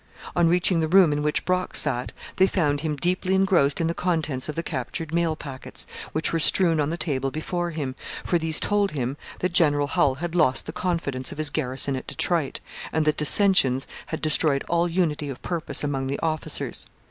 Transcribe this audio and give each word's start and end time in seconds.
On 0.35 0.49
reaching 0.49 0.79
the 0.79 0.87
room 0.87 1.13
in 1.13 1.21
which 1.21 1.45
Brock 1.45 1.75
sat, 1.75 2.11
they 2.37 2.47
found 2.47 2.81
him 2.81 2.95
deeply 2.95 3.35
engrossed 3.35 3.79
in 3.79 3.85
the 3.85 3.93
contents 3.93 4.49
of 4.49 4.55
the 4.55 4.63
captured 4.63 5.13
mail 5.13 5.35
packets, 5.35 5.85
which 6.11 6.33
were 6.33 6.39
strewn 6.39 6.79
on 6.79 6.89
the 6.89 6.97
table 6.97 7.29
before 7.29 7.69
him, 7.69 7.93
for 8.23 8.39
these 8.39 8.59
told 8.59 8.93
him 8.93 9.15
that 9.41 9.53
General 9.53 9.85
Hull 9.85 10.15
had 10.15 10.33
lost 10.33 10.65
the 10.65 10.73
confidence 10.73 11.31
of 11.31 11.37
his 11.37 11.51
garrison 11.51 11.95
at 11.95 12.07
Detroit, 12.07 12.61
and 12.91 13.05
that 13.05 13.17
dissensions 13.17 13.85
had 14.07 14.23
destroyed 14.23 14.63
all 14.67 14.87
unity 14.87 15.29
of 15.29 15.39
purpose 15.43 15.83
among 15.83 16.07
the 16.07 16.17
officers. 16.23 16.87